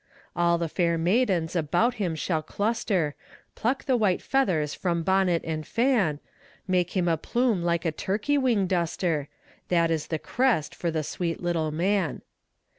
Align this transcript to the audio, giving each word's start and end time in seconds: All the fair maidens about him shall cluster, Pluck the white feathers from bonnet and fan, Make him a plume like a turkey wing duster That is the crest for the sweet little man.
All 0.35 0.57
the 0.57 0.67
fair 0.67 0.97
maidens 0.97 1.55
about 1.55 1.93
him 2.01 2.15
shall 2.15 2.41
cluster, 2.41 3.13
Pluck 3.53 3.83
the 3.85 3.95
white 3.95 4.19
feathers 4.23 4.73
from 4.73 5.03
bonnet 5.03 5.43
and 5.45 5.63
fan, 5.63 6.19
Make 6.67 6.97
him 6.97 7.07
a 7.07 7.17
plume 7.17 7.61
like 7.61 7.85
a 7.85 7.91
turkey 7.91 8.35
wing 8.39 8.65
duster 8.65 9.27
That 9.67 9.91
is 9.91 10.07
the 10.07 10.17
crest 10.17 10.73
for 10.73 10.89
the 10.89 11.03
sweet 11.03 11.39
little 11.43 11.69
man. 11.69 12.23